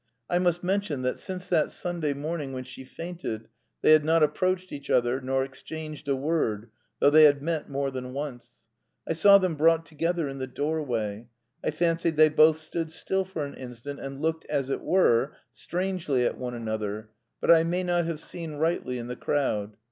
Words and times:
I 0.31 0.39
must 0.39 0.63
mention 0.63 1.03
that 1.03 1.19
since 1.19 1.47
that 1.49 1.69
Sunday 1.69 2.13
morning 2.13 2.53
when 2.53 2.63
she 2.63 2.83
fainted 2.83 3.47
they 3.83 3.91
had 3.91 4.03
not 4.03 4.23
approached 4.23 4.71
each 4.71 4.89
other, 4.89 5.21
nor 5.21 5.43
exchanged 5.43 6.07
a 6.07 6.15
word, 6.15 6.71
though 6.99 7.11
they 7.11 7.25
had 7.25 7.43
met 7.43 7.69
more 7.69 7.91
than 7.91 8.11
once. 8.11 8.63
I 9.07 9.13
saw 9.13 9.37
them 9.37 9.53
brought 9.53 9.85
together 9.85 10.27
in 10.27 10.39
the 10.39 10.47
doorway. 10.47 11.27
I 11.63 11.69
fancied 11.69 12.15
they 12.17 12.29
both 12.29 12.57
stood 12.57 12.91
still 12.91 13.25
for 13.25 13.45
an 13.45 13.53
instant, 13.53 13.99
and 13.99 14.19
looked, 14.19 14.43
as 14.45 14.71
it 14.71 14.81
were, 14.81 15.35
strangely 15.53 16.25
at 16.25 16.35
one 16.35 16.55
another, 16.55 17.11
but 17.39 17.51
I 17.51 17.63
may 17.63 17.83
not 17.83 18.05
have 18.05 18.19
seen 18.19 18.53
rightly 18.53 18.97
in 18.97 19.05
the 19.05 19.15
crowd. 19.15 19.77